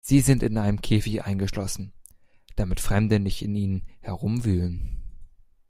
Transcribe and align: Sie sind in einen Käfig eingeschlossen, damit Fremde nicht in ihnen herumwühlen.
Sie 0.03 0.19
sind 0.21 0.41
in 0.41 0.57
einen 0.57 0.81
Käfig 0.81 1.25
eingeschlossen, 1.25 1.93
damit 2.55 2.79
Fremde 2.79 3.19
nicht 3.19 3.43
in 3.43 3.53
ihnen 3.55 3.87
herumwühlen. 3.99 5.03